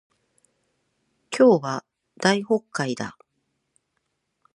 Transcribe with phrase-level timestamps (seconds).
[1.29, 1.85] 今日は
[2.17, 3.19] 大発会だ